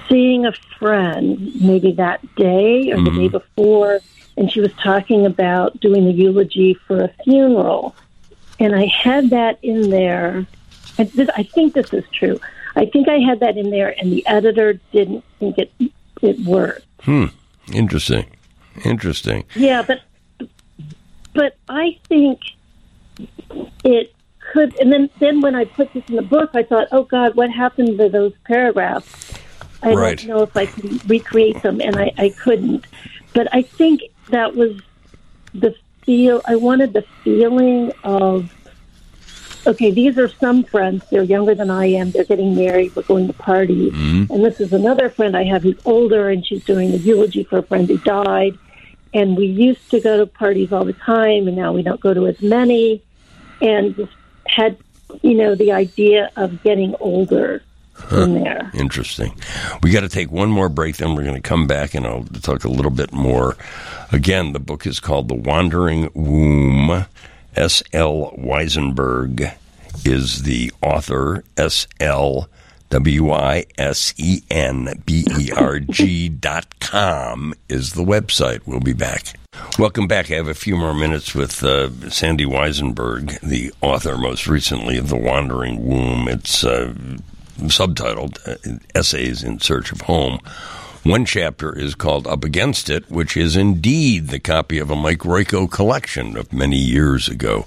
seeing 0.10 0.46
a 0.46 0.54
friend 0.78 1.62
maybe 1.62 1.92
that 1.94 2.20
day 2.36 2.92
or 2.92 3.02
the 3.02 3.12
day 3.12 3.28
before, 3.28 4.00
and 4.38 4.52
she 4.52 4.60
was 4.60 4.74
talking 4.74 5.26
about 5.26 5.80
doing 5.80 6.06
the 6.06 6.12
eulogy 6.12 6.74
for 6.74 7.04
a 7.04 7.10
funeral. 7.24 7.96
And 8.60 8.76
I 8.76 8.86
had 8.88 9.30
that 9.30 9.60
in 9.62 9.90
there. 9.90 10.46
I, 10.98 11.04
this, 11.04 11.30
I 11.36 11.44
think 11.44 11.74
this 11.74 11.94
is 11.94 12.04
true. 12.12 12.40
I 12.76 12.86
think 12.86 13.08
I 13.08 13.20
had 13.20 13.40
that 13.40 13.58
in 13.58 13.70
there, 13.70 13.96
and 14.00 14.12
the 14.12 14.26
editor 14.28 14.74
didn't 14.92 15.24
think 15.40 15.58
it 15.58 15.72
it 16.22 16.40
worked. 16.42 16.86
Hmm. 17.02 17.26
Interesting, 17.74 18.26
interesting. 18.84 19.46
Yeah, 19.56 19.84
but 19.84 20.02
but 21.34 21.58
I 21.68 21.98
think 22.08 22.40
it 23.84 24.14
could. 24.52 24.78
And 24.80 24.92
then 24.92 25.10
then 25.20 25.42
when 25.42 25.56
I 25.56 25.66
put 25.66 25.94
this 25.94 26.04
in 26.08 26.16
the 26.16 26.22
book, 26.22 26.52
I 26.54 26.64
thought, 26.64 26.88
oh 26.92 27.04
God, 27.04 27.36
what 27.36 27.50
happened 27.50 27.98
to 27.98 28.10
those 28.10 28.34
paragraphs? 28.46 29.39
I 29.82 29.94
Right. 29.94 30.18
don't 30.18 30.28
know 30.28 30.44
if 30.44 30.56
I 30.58 30.66
can 30.66 31.00
recreate 31.08 31.62
them, 31.62 31.80
and 31.82 31.96
I, 31.96 32.12
I 32.18 32.30
couldn't. 32.30 32.86
But 33.34 33.48
I 33.54 33.62
think 33.62 34.02
that 34.30 34.56
was 34.56 34.80
the 35.54 35.76
feel. 36.04 36.42
I 36.46 36.56
wanted 36.56 36.94
the 36.94 37.04
feeling 37.24 37.92
of. 38.04 38.54
Okay, 39.68 39.92
these 39.92 40.18
are 40.18 40.30
some 40.30 40.64
friends. 40.64 41.04
They're 41.12 41.22
younger 41.22 41.54
than 41.54 41.70
I 41.70 41.88
am. 41.88 42.12
They're 42.12 42.24
getting 42.24 42.56
married. 42.56 42.96
We're 42.96 43.04
going 43.04 43.28
to 43.28 43.34
parties. 43.34 43.92
Mm-hmm. 43.92 44.34
And 44.34 44.44
this 44.46 44.62
is 44.62 44.72
another 44.72 45.10
friend 45.10 45.36
I 45.36 45.44
have 45.44 45.64
who's 45.64 45.80
older, 45.86 46.30
and 46.30 46.46
she's 46.46 46.64
doing 46.64 46.92
the 46.92 46.98
eulogy 46.98 47.44
for 47.44 47.58
a 47.58 47.64
friend 47.64 47.88
who 47.88 47.98
died. 47.98 48.58
And 49.14 49.36
we 49.36 49.46
used 49.48 49.92
to 49.92 50.00
go 50.00 50.18
to 50.18 50.26
parties 50.26 50.72
all 50.72 50.86
the 50.86 50.94
time, 50.94 51.48
and 51.48 51.58
now 51.58 51.74
we 51.74 51.84
don't 51.84 52.00
go 52.00 52.14
to 52.14 52.26
as 52.28 52.42
many. 52.42 53.04
And 53.62 53.96
just 53.98 54.14
had, 54.48 54.78
you 55.22 55.34
know, 55.34 55.56
the 55.56 55.74
idea 55.74 56.32
of 56.38 56.64
getting 56.64 56.96
older 57.02 57.62
in 58.12 58.44
there. 58.44 58.72
Interesting. 58.74 59.34
We 59.84 59.92
got 59.92 60.02
to 60.02 60.10
take 60.10 60.32
one 60.32 60.50
more 60.50 60.70
break, 60.70 60.98
then 60.98 61.16
we're 61.16 61.24
going 61.24 61.36
to 61.36 61.42
come 61.42 61.68
back 61.68 61.94
and 61.94 62.06
I'll 62.06 62.24
talk 62.24 62.64
a 62.64 62.70
little 62.70 62.92
bit 62.92 63.12
more. 63.12 63.58
Again, 64.12 64.54
the 64.54 64.60
book 64.60 64.86
is 64.86 65.00
called 65.00 65.28
The 65.28 65.36
Wandering 65.36 66.10
Womb. 66.14 67.06
S. 67.56 67.84
L. 67.94 68.34
Wisenberg 68.38 69.54
is 70.06 70.44
the 70.44 70.72
author. 70.82 71.44
S. 71.58 71.88
L. 72.00 72.50
W 72.90 73.32
I 73.32 73.66
S 73.78 74.16
E 74.18 74.42
N 74.50 75.04
B 75.06 75.24
E 75.40 75.52
R 75.56 75.80
G 75.80 76.28
dot 76.48 76.80
com 76.80 77.54
is 77.68 77.94
the 77.94 78.04
website. 78.04 78.62
We'll 78.66 78.80
be 78.80 78.94
back. 78.94 79.38
Welcome 79.78 80.08
back. 80.08 80.32
I 80.32 80.36
have 80.36 80.48
a 80.48 80.56
few 80.56 80.76
more 80.76 80.96
minutes 80.96 81.36
with 81.36 81.64
uh, 81.64 82.10
Sandy 82.10 82.46
Wisenberg, 82.46 83.40
the 83.42 83.72
author 83.82 84.18
most 84.18 84.48
recently 84.48 84.98
of 84.98 85.10
The 85.10 85.18
Wandering 85.18 85.86
Womb. 85.86 86.28
It's 86.28 86.64
uh, 86.64 86.94
subtitled 87.68 88.40
uh, 88.48 88.80
Essays 88.96 89.44
in 89.44 89.60
Search 89.60 89.92
of 89.92 90.02
Home. 90.02 90.40
One 91.04 91.26
chapter 91.26 91.78
is 91.78 91.96
called 91.96 92.28
Up 92.28 92.44
Against 92.44 92.90
It, 92.90 93.10
which 93.10 93.38
is 93.38 93.56
indeed 93.56 94.28
the 94.28 94.40
copy 94.40 94.80
of 94.80 94.92
a 94.92 94.96
Mike 94.96 95.20
Royko 95.20 95.70
collection 95.70 96.36
of 96.36 96.52
many 96.52 96.78
years 96.78 97.30
ago. 97.30 97.66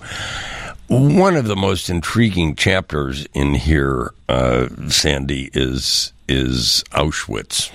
One 0.88 1.36
of 1.36 1.46
the 1.46 1.56
most 1.56 1.88
intriguing 1.88 2.54
chapters 2.54 3.26
in 3.32 3.54
here, 3.54 4.12
uh, 4.28 4.68
Sandy, 4.88 5.50
is 5.54 6.12
is 6.28 6.84
Auschwitz. 6.92 7.70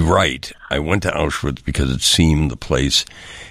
Write, 0.00 0.52
I 0.70 0.78
went 0.78 1.02
to 1.04 1.10
Auschwitz 1.10 1.64
because 1.64 1.90
it 1.90 2.00
seemed 2.00 2.50
the 2.50 2.56
place 2.56 3.04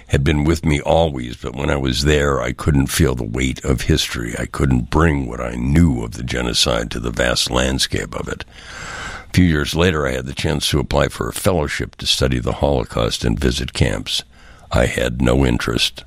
had 0.08 0.24
been 0.24 0.44
with 0.44 0.64
me 0.64 0.80
always, 0.80 1.36
but 1.36 1.54
when 1.54 1.70
I 1.70 1.76
was 1.76 2.04
there, 2.04 2.40
I 2.40 2.52
couldn't 2.52 2.88
feel 2.88 3.14
the 3.14 3.24
weight 3.24 3.64
of 3.64 3.82
history. 3.82 4.34
I 4.38 4.46
couldn't 4.46 4.90
bring 4.90 5.26
what 5.26 5.40
I 5.40 5.54
knew 5.54 6.02
of 6.02 6.12
the 6.12 6.24
genocide 6.24 6.90
to 6.90 7.00
the 7.00 7.12
vast 7.12 7.50
landscape 7.50 8.14
of 8.14 8.26
it. 8.26 8.44
A 9.28 9.32
few 9.32 9.44
years 9.44 9.76
later, 9.76 10.06
I 10.06 10.12
had 10.12 10.26
the 10.26 10.32
chance 10.32 10.68
to 10.70 10.80
apply 10.80 11.08
for 11.08 11.28
a 11.28 11.32
fellowship 11.32 11.94
to 11.96 12.06
study 12.06 12.40
the 12.40 12.54
Holocaust 12.54 13.24
and 13.24 13.38
visit 13.38 13.72
camps. 13.72 14.24
I 14.72 14.86
had 14.86 15.22
no 15.22 15.46
interest. 15.46 16.04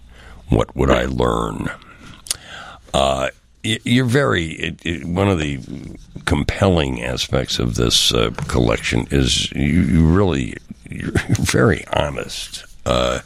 What 0.50 0.76
would 0.76 0.92
I 0.92 1.06
learn? 1.06 1.70
Uh, 2.94 3.30
you're 3.64 4.06
very 4.06 4.52
it, 4.54 4.86
it, 4.86 5.06
one 5.06 5.30
of 5.30 5.40
the 5.40 5.60
compelling 6.26 7.02
aspects 7.04 7.60
of 7.60 7.76
this 7.76 8.14
uh, 8.14 8.32
collection 8.48 9.08
is 9.10 9.52
you, 9.54 9.82
you 9.82 10.08
really 10.08 10.56
you're 10.90 11.12
very 11.40 11.86
honest. 11.88 12.66
Uh, 12.86 13.22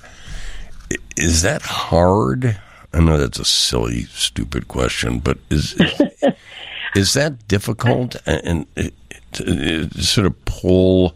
is 1.16 1.42
that 1.42 1.64
hard? 1.64 2.60
I 2.94 3.00
know 3.00 3.18
that's 3.18 3.40
a 3.40 3.46
silly, 3.46 4.04
stupid 4.04 4.68
question, 4.68 5.20
but 5.20 5.38
is 5.50 5.74
is, 5.74 6.02
is 6.96 7.14
that 7.14 7.48
difficult 7.48 8.16
and, 8.26 8.42
and 8.46 8.68
it, 8.76 8.94
to, 9.34 9.86
uh, 9.86 10.02
sort 10.02 10.28
of 10.28 10.46
pull 10.46 11.16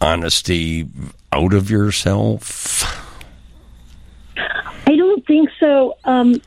honesty 0.00 0.88
out 1.32 1.54
of 1.54 1.70
yourself? 1.70 2.84
I 4.36 4.96
don't 4.96 5.26
think 5.26 5.48
so. 5.58 5.96
Um, 6.04 6.40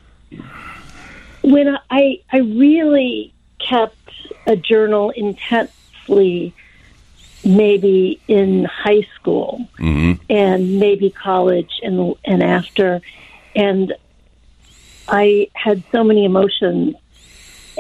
when 1.52 1.78
I, 1.90 2.22
I 2.32 2.38
really 2.38 3.34
kept 3.60 3.96
a 4.46 4.56
journal 4.56 5.10
intensely, 5.12 6.54
maybe 7.44 8.20
in 8.28 8.66
high 8.66 9.02
school 9.16 9.68
and 9.80 10.80
maybe 10.80 11.10
college 11.10 11.72
and 11.84 12.16
and 12.26 12.44
after, 12.44 13.02
and 13.56 13.94
I 15.08 15.48
had 15.54 15.84
so 15.92 16.04
many 16.04 16.26
emotions. 16.26 16.96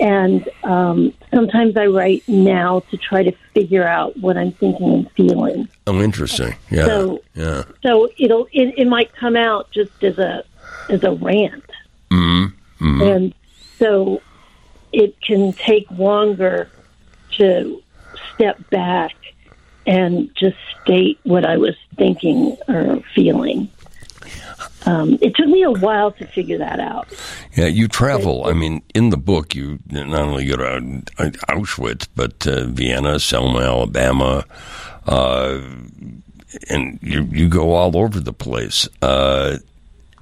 And 0.01 0.47
um, 0.63 1.13
sometimes 1.33 1.75
I 1.75 1.87
write 1.87 2.23
now 2.29 2.79
to 2.89 2.95
try 2.95 3.21
to 3.23 3.33
figure 3.53 3.85
out 3.85 4.15
what 4.17 4.37
I'm 4.37 4.53
thinking 4.53 4.93
and 4.93 5.11
feeling. 5.11 5.67
Oh, 5.87 6.01
interesting. 6.01 6.55
Yeah, 6.71 6.85
So- 6.85 7.21
yeah. 7.35 7.63
so 7.83 8.09
it'll 8.17 8.47
it, 8.53 8.75
it 8.77 8.87
might 8.87 9.13
come 9.13 9.35
out 9.35 9.69
just 9.71 10.01
as 10.03 10.17
a 10.17 10.43
as 10.89 11.03
a 11.03 11.11
rant 11.11 11.65
Hmm. 12.11 12.45
and 12.79 13.33
so 13.79 14.21
it 14.91 15.19
can 15.21 15.53
take 15.53 15.89
longer 15.91 16.69
to 17.37 17.81
step 18.33 18.69
back 18.69 19.15
and 19.87 20.29
just 20.35 20.57
state 20.81 21.19
what 21.23 21.45
I 21.45 21.57
was 21.57 21.75
thinking 21.97 22.57
or 22.67 23.01
feeling. 23.15 23.69
Um, 24.85 25.17
it 25.21 25.35
took 25.35 25.47
me 25.47 25.63
a 25.63 25.71
while 25.71 26.11
to 26.13 26.25
figure 26.27 26.57
that 26.59 26.79
out. 26.79 27.07
Yeah, 27.55 27.67
you 27.67 27.87
travel. 27.87 28.45
I 28.47 28.53
mean, 28.53 28.81
in 28.93 29.09
the 29.09 29.17
book, 29.17 29.55
you 29.55 29.79
not 29.89 30.21
only 30.21 30.45
go 30.45 30.57
to 30.57 30.65
uh, 31.17 31.29
Auschwitz, 31.49 32.07
but 32.15 32.45
uh, 32.47 32.65
Vienna, 32.65 33.19
Selma, 33.19 33.59
Alabama, 33.59 34.45
uh, 35.05 35.59
and 36.69 36.99
you 37.01 37.23
you 37.31 37.47
go 37.47 37.73
all 37.73 37.97
over 37.97 38.19
the 38.19 38.33
place. 38.33 38.87
Uh, 39.01 39.57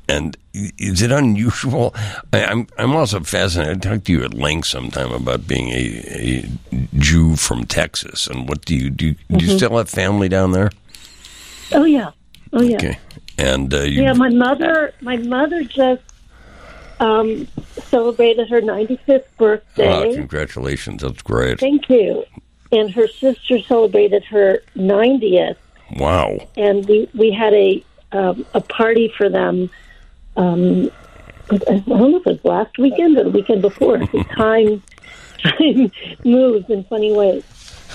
and 0.10 0.38
is 0.54 1.02
it 1.02 1.12
unusual? 1.12 1.94
I, 2.34 2.46
I'm 2.46 2.68
I'm 2.78 2.96
also 2.96 3.20
fascinated. 3.22 3.86
I 3.86 3.90
talked 3.92 4.06
to 4.06 4.12
you 4.14 4.24
at 4.24 4.34
length 4.34 4.68
sometime 4.68 5.12
about 5.12 5.48
being 5.48 5.70
a, 5.70 6.04
a 6.08 6.50
Jew 6.98 7.36
from 7.36 7.66
Texas, 7.66 8.28
and 8.28 8.48
what 8.50 8.66
do 8.66 8.76
you 8.76 8.90
do? 8.90 9.14
Do 9.36 9.46
you 9.46 9.58
still 9.58 9.78
have 9.78 9.90
family 9.90 10.30
down 10.30 10.52
there? 10.52 10.72
Oh 11.74 11.84
yeah, 11.84 12.12
oh 12.54 12.62
yeah, 12.62 12.78
Okay, 12.78 13.00
and 13.38 13.74
uh, 13.74 13.82
you, 13.82 14.04
yeah. 14.04 14.14
My 14.14 14.30
mother, 14.30 14.94
my 15.02 15.18
mother 15.18 15.64
just 15.64 16.02
um, 17.00 17.48
celebrated 17.90 18.50
her 18.50 18.62
95th 18.62 19.26
birthday. 19.38 19.88
oh, 19.88 20.14
congratulations, 20.16 21.02
that's 21.04 21.22
great. 21.22 21.60
Thank 21.60 21.90
you. 21.90 22.24
And 22.72 22.90
her 22.92 23.08
sister 23.08 23.60
celebrated 23.62 24.24
her 24.26 24.60
90th, 24.76 25.56
Wow. 25.98 26.38
and 26.58 26.86
we 26.88 27.10
we 27.14 27.32
had 27.32 27.54
a 27.54 27.84
um, 28.12 28.46
a 28.54 28.62
party 28.62 29.14
for 29.18 29.30
them. 29.30 29.70
Um, 30.38 30.90
I 31.52 31.58
don't 31.58 31.88
know 31.88 32.18
if 32.18 32.28
it 32.28 32.44
was 32.44 32.46
last 32.46 32.78
weekend 32.78 33.18
or 33.18 33.24
the 33.26 33.30
weekend 33.32 33.62
before. 33.62 33.98
Time 34.36 34.82
time 35.44 35.92
moves 36.24 36.70
in 36.70 36.84
funny 36.86 37.14
ways. 37.14 37.44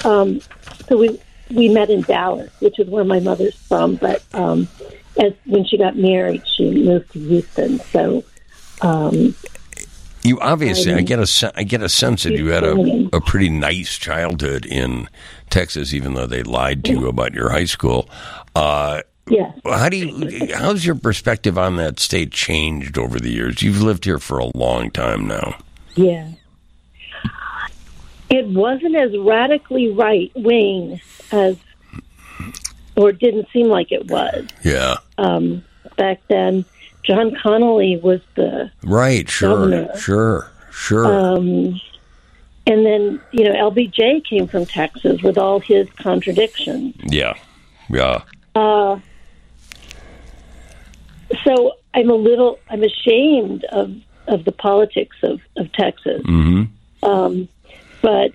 Um, 0.05 0.41
so 0.89 0.97
we 0.97 1.21
we 1.51 1.69
met 1.69 1.91
in 1.91 2.03
Dallas, 2.03 2.51
which 2.61 2.79
is 2.79 2.89
where 2.89 3.05
my 3.05 3.21
mother's 3.21 3.55
from. 3.55 3.97
But 3.97 4.25
um, 4.33 4.69
as 5.21 5.33
when 5.47 5.65
she 5.67 5.77
got 5.77 5.97
married, 5.97 6.43
she 6.57 6.71
moved 6.71 7.13
to 7.13 7.19
Houston. 7.19 7.79
So 7.79 8.25
um, 8.81 9.35
You 10.23 10.41
obviously, 10.41 10.95
I 10.95 10.99
Um, 10.99 11.05
get 11.05 11.19
a 11.19 11.53
I 11.57 11.63
get 11.65 11.83
a 11.83 11.89
sense 11.89 12.23
that 12.23 12.33
you 12.33 12.47
had 12.49 12.65
a, 12.65 13.09
a 13.13 13.21
pretty 13.21 13.51
nice 13.51 13.99
childhood 13.99 14.65
in 14.65 15.09
Texas, 15.51 15.93
even 15.93 16.15
though 16.15 16.27
they 16.27 16.43
lied 16.43 16.85
to 16.85 16.93
you 16.93 17.09
about 17.09 17.35
your 17.35 17.51
high 17.51 17.67
school. 17.67 18.09
Uh, 18.55 19.03
yeah. 19.29 19.53
how 19.65 19.89
do 19.89 19.97
you? 19.97 20.55
How's 20.55 20.85
your 20.85 20.95
perspective 20.95 21.57
on 21.59 21.77
that 21.77 21.99
state 22.01 22.33
changed 22.33 22.99
over 22.99 23.19
the 23.21 23.31
years? 23.31 23.63
You've 23.63 23.83
lived 23.83 24.05
here 24.05 24.19
for 24.19 24.39
a 24.39 24.51
long 24.57 24.91
time 24.91 25.27
now. 25.27 25.57
Yeah. 25.95 26.29
It 28.31 28.47
wasn't 28.47 28.97
as 28.97 29.17
radically 29.19 29.91
right 29.91 30.33
wing 30.35 31.01
as, 31.33 31.57
or 32.97 33.13
didn't 33.13 33.47
seem 33.53 33.69
like 33.69 33.93
it 33.93 34.07
was 34.11 34.47
Yeah, 34.65 34.97
um, 35.19 35.63
back 35.97 36.21
then. 36.29 36.65
John 37.03 37.33
Connally 37.33 38.01
was 38.01 38.21
the, 38.37 38.71
right. 38.85 39.29
Sure, 39.29 39.69
Governor. 39.69 39.99
sure, 39.99 40.51
sure. 40.71 41.05
um, 41.05 41.79
and 42.67 42.87
then 42.87 43.21
you 43.33 43.45
know 43.45 43.71
LBJ 43.71 44.25
came 44.25 44.47
from 44.47 44.65
Texas 44.65 45.21
with 45.21 45.37
all 45.37 45.61
his 45.61 45.91
contradictions. 45.91 46.95
yeah, 47.05 47.35
yeah. 47.91 48.23
Uh, 48.55 48.99
so 51.45 51.73
I'm 51.95 52.11
a 52.11 52.15
little, 52.15 52.59
I'm 52.71 52.83
ashamed 52.83 53.65
of 53.65 53.93
of 54.29 54.45
the 54.45 54.53
politics 54.53 55.17
of 55.23 55.41
of 55.57 55.73
Texas. 55.73 56.23
hmm 56.25 56.65
Um, 57.03 57.49
but 58.03 58.33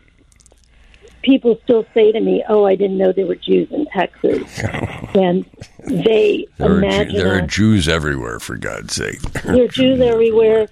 people 1.23 1.59
still 1.63 1.85
say 1.93 2.11
to 2.11 2.19
me, 2.19 2.43
"Oh, 2.47 2.65
I 2.65 2.75
didn't 2.75 2.97
know 2.97 3.11
there 3.11 3.25
were 3.25 3.35
Jews 3.35 3.69
in 3.71 3.85
Texas," 3.87 4.59
and 5.15 5.45
they 5.85 6.47
There 6.57 6.71
are, 6.71 6.77
imagine 6.77 7.11
Ju- 7.15 7.17
there 7.17 7.35
are 7.37 7.41
Jews 7.47 7.87
everywhere, 7.87 8.39
for 8.39 8.55
God's 8.57 8.93
sake. 8.93 9.21
there 9.43 9.63
are 9.63 9.67
Jews 9.67 10.01
everywhere, 10.01 10.67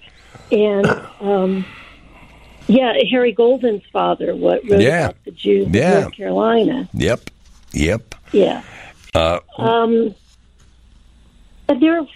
and 0.52 0.86
um, 1.20 1.64
yeah, 2.68 2.92
Harry 3.10 3.32
Golden's 3.32 3.82
father 3.92 4.34
what 4.36 4.62
wrote 4.68 4.80
Yeah. 4.80 5.06
about 5.06 5.24
the 5.24 5.30
Jews 5.32 5.68
Yeah. 5.72 5.94
in 5.96 6.00
North 6.02 6.14
Carolina. 6.14 6.88
yep, 6.92 7.30
yep. 7.72 8.14
Yeah. 8.32 8.62
Uh, 9.14 9.40
Um, 9.58 10.14
there, 11.80 12.06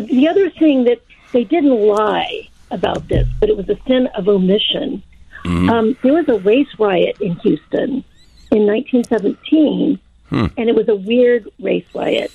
the 0.00 0.28
other 0.28 0.50
thing 0.50 0.84
that 0.84 1.00
they 1.32 1.44
didn't 1.44 1.74
lie 1.86 2.48
about 2.70 3.08
this, 3.08 3.26
but 3.40 3.48
it 3.48 3.56
was 3.56 3.68
a 3.68 3.76
sin 3.86 4.08
of 4.16 4.28
omission. 4.28 5.02
Um, 5.46 5.96
there 6.02 6.14
was 6.14 6.26
a 6.28 6.38
race 6.38 6.68
riot 6.78 7.18
in 7.20 7.36
Houston 7.40 8.02
in 8.50 8.66
1917, 8.66 9.98
and 10.30 10.68
it 10.68 10.74
was 10.74 10.88
a 10.88 10.94
weird 10.96 11.48
race 11.60 11.84
riot. 11.94 12.32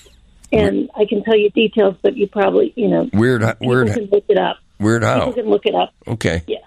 And 0.51 0.89
I 0.95 1.05
can 1.05 1.23
tell 1.23 1.35
you 1.35 1.49
details, 1.49 1.95
but 2.01 2.15
you 2.17 2.27
probably, 2.27 2.71
you 2.75 2.87
know, 2.87 3.09
Weird, 3.13 3.41
people 3.41 3.67
weird, 3.67 3.87
can 3.93 4.05
look 4.05 4.25
it 4.29 4.37
up. 4.37 4.57
weird. 4.79 5.01
People 5.01 5.19
How? 5.25 5.31
can 5.31 5.49
look 5.49 5.65
it 5.65 5.73
up. 5.75 5.93
Okay. 6.07 6.43
Yeah. 6.47 6.57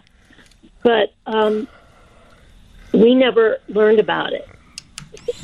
But 0.82 1.12
um, 1.26 1.68
we 2.92 3.14
never 3.14 3.58
learned 3.68 4.00
about 4.00 4.32
it. 4.32 4.48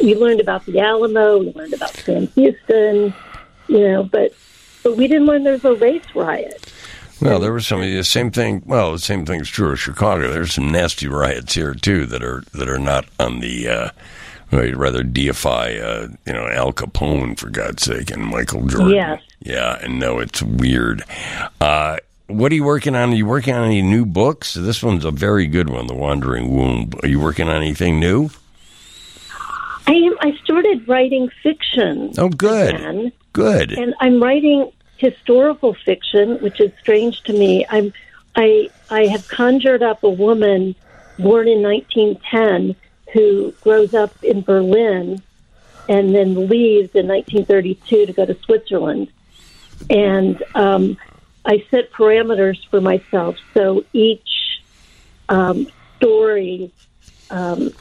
We 0.00 0.14
learned 0.16 0.40
about 0.40 0.66
the 0.66 0.80
Alamo. 0.80 1.38
We 1.38 1.52
learned 1.52 1.74
about 1.74 1.94
Sam 1.96 2.26
Houston. 2.28 3.14
You 3.68 3.88
know, 3.88 4.02
but 4.02 4.32
but 4.82 4.96
we 4.96 5.08
didn't 5.08 5.26
learn 5.26 5.44
there's 5.44 5.64
a 5.64 5.74
race 5.74 6.04
riot. 6.14 6.72
Well, 7.20 7.40
there 7.40 7.52
was 7.52 7.66
some 7.66 7.80
of 7.80 7.86
the 7.86 8.04
same 8.04 8.30
thing. 8.30 8.62
Well, 8.64 8.92
the 8.92 8.98
same 8.98 9.26
thing's 9.26 9.48
true 9.48 9.72
of 9.72 9.80
Chicago. 9.80 10.32
There's 10.32 10.54
some 10.54 10.70
nasty 10.70 11.08
riots 11.08 11.54
here 11.54 11.74
too 11.74 12.06
that 12.06 12.22
are 12.22 12.44
that 12.52 12.68
are 12.68 12.78
not 12.78 13.06
on 13.18 13.40
the. 13.40 13.68
Uh, 13.68 13.90
you'd 14.52 14.76
rather 14.76 15.02
deify, 15.02 15.74
uh, 15.74 16.08
you 16.26 16.32
know, 16.32 16.48
Al 16.48 16.72
Capone 16.72 17.38
for 17.38 17.50
God's 17.50 17.82
sake, 17.82 18.10
and 18.10 18.24
Michael 18.24 18.66
Jordan. 18.66 18.90
Yes. 18.90 19.22
Yeah, 19.40 19.78
and 19.82 19.98
no, 19.98 20.20
it's 20.20 20.42
weird. 20.42 21.04
Uh, 21.60 21.98
what 22.28 22.52
are 22.52 22.54
you 22.54 22.64
working 22.64 22.94
on? 22.94 23.10
Are 23.12 23.16
you 23.16 23.26
working 23.26 23.54
on 23.54 23.64
any 23.64 23.82
new 23.82 24.04
books? 24.06 24.54
This 24.54 24.82
one's 24.82 25.04
a 25.04 25.10
very 25.10 25.46
good 25.46 25.70
one, 25.70 25.86
The 25.86 25.94
Wandering 25.94 26.54
Womb. 26.54 26.90
Are 27.02 27.08
you 27.08 27.20
working 27.20 27.48
on 27.48 27.56
anything 27.56 27.98
new? 27.98 28.30
I 29.86 29.92
am. 29.92 30.16
I 30.20 30.36
started 30.44 30.86
writing 30.86 31.30
fiction. 31.42 32.12
Oh, 32.18 32.28
good. 32.28 32.74
again. 32.74 33.12
Good. 33.38 33.72
and 33.72 33.94
I'm 34.00 34.22
writing 34.22 34.72
historical 34.96 35.74
fiction, 35.74 36.38
which 36.40 36.60
is 36.60 36.72
strange 36.80 37.22
to 37.22 37.32
me. 37.32 37.64
I'm 37.68 37.92
I 38.34 38.70
I 38.90 39.06
have 39.06 39.28
conjured 39.28 39.82
up 39.82 40.02
a 40.02 40.10
woman 40.10 40.74
born 41.18 41.46
in 41.48 41.62
1910 41.62 42.74
who 43.12 43.52
grows 43.60 43.94
up 43.94 44.12
in 44.22 44.42
Berlin 44.42 45.22
and 45.88 46.14
then 46.14 46.48
leaves 46.48 46.94
in 46.94 47.06
1932 47.06 48.06
to 48.06 48.12
go 48.12 48.26
to 48.26 48.36
Switzerland, 48.42 49.08
and 49.88 50.42
um, 50.54 50.98
I 51.44 51.64
set 51.70 51.92
parameters 51.92 52.58
for 52.68 52.80
myself. 52.80 53.36
So 53.54 53.84
each 53.92 54.60
um, 55.28 55.68
story 55.96 56.72
um, 57.30 57.72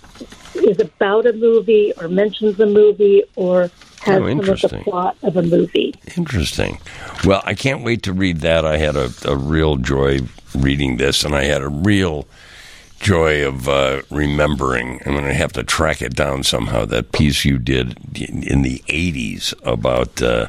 is 0.56 0.80
about 0.80 1.26
a 1.26 1.34
movie 1.34 1.94
or 2.00 2.08
mentions 2.08 2.60
a 2.60 2.66
movie 2.66 3.24
or 3.36 3.70
has 4.02 4.22
Oh, 4.22 4.28
some 4.28 4.40
of 4.40 4.62
the 4.62 4.82
plot 4.84 5.18
of 5.24 5.38
a 5.38 5.42
movie. 5.42 5.94
Interesting. 6.16 6.80
Well, 7.26 7.42
I 7.46 7.54
can't 7.54 7.84
wait 7.84 8.04
to 8.04 8.14
read 8.14 8.40
that. 8.42 8.66
I 8.66 8.78
had 8.78 8.96
a, 8.96 9.12
a 9.26 9.36
real 9.36 9.76
joy 9.78 10.20
reading 10.56 10.98
this, 10.98 11.24
and 11.24 11.36
I 11.36 11.44
had 11.44 11.62
a 11.62 11.68
real 11.70 12.28
joy 13.00 13.46
of 13.46 13.68
uh, 13.68 14.02
remembering. 14.10 15.02
I'm 15.06 15.14
going 15.14 15.26
to 15.26 15.34
have 15.34 15.54
to 15.54 15.64
track 15.64 16.02
it 16.02 16.16
down 16.16 16.44
somehow. 16.44 16.86
That 16.86 17.12
piece 17.12 17.44
you 17.46 17.58
did 17.58 17.98
in 18.20 18.44
in 18.44 18.62
the 18.62 18.80
'80s 18.88 19.54
about. 19.64 20.22
Uh, 20.22 20.48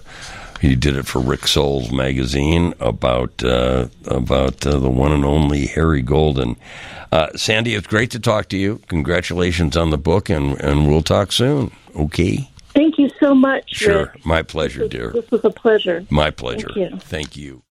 you 0.63 0.77
did 0.77 0.97
it 0.97 1.07
for 1.07 1.21
Rick 1.21 1.47
Souls 1.47 1.91
magazine 1.93 2.75
about 2.81 3.43
uh, 3.45 3.89
about 4.07 4.67
uh, 4.67 4.79
the 4.79 4.91
one 4.91 5.13
and 5.13 5.25
only 5.25 5.67
Harry 5.67 6.03
Golden. 6.03 6.57
Uh, 7.11 7.29
Sandy, 7.37 7.75
it's 7.75 7.87
great 7.87 8.11
to 8.11 8.19
talk 8.21 8.49
to 8.51 8.57
you. 8.59 8.81
Congratulations 8.89 9.77
on 9.77 9.91
the 9.91 9.99
book, 9.99 10.29
and, 10.29 10.61
and 10.61 10.89
we'll 10.89 11.03
talk 11.03 11.33
soon. 11.33 11.71
Okay. 11.97 12.51
Thank 12.75 12.99
you 12.99 13.11
so 13.19 13.35
much. 13.35 13.65
Sure. 13.75 14.13
Rick. 14.15 14.27
My 14.27 14.43
pleasure, 14.43 14.81
This, 14.81 14.91
dear. 14.91 15.11
this 15.13 15.31
was 15.31 15.45
a 15.45 15.51
pleasure. 15.51 16.05
My 16.11 16.31
pleasure. 16.31 16.69
Thank 16.69 16.93
you. 16.93 16.99
Thank 17.01 17.37
you. 17.37 17.63